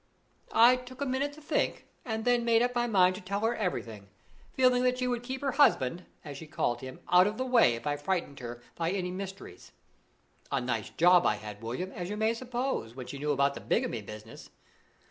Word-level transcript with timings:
I 0.55 0.77
took 0.77 0.99
a 0.99 1.05
minute 1.05 1.31
to 1.33 1.41
think, 1.41 1.85
and 2.03 2.25
then 2.25 2.43
made 2.43 2.63
up 2.63 2.73
my 2.73 2.87
mind 2.87 3.13
to 3.13 3.21
tell 3.21 3.41
her 3.41 3.55
everything, 3.55 4.07
feeling 4.55 4.81
that 4.81 4.97
she 4.97 5.07
would 5.07 5.21
keep 5.21 5.41
her 5.41 5.51
husband 5.51 6.07
(as 6.25 6.37
she 6.37 6.47
called 6.47 6.81
him) 6.81 7.01
out 7.11 7.27
of 7.27 7.37
the 7.37 7.45
way 7.45 7.75
if 7.75 7.85
I 7.85 7.97
frightened 7.97 8.39
her 8.39 8.63
by 8.73 8.89
any 8.89 9.11
mysteries. 9.11 9.73
A 10.51 10.59
nice 10.59 10.89
job 10.89 11.23
I 11.27 11.35
had, 11.35 11.61
William, 11.61 11.91
as 11.91 12.09
you 12.09 12.17
may 12.17 12.33
suppose, 12.33 12.95
when 12.95 13.05
she 13.05 13.19
knew 13.19 13.29
about 13.31 13.53
the 13.53 13.61
bigamy 13.61 14.01
business. 14.01 14.49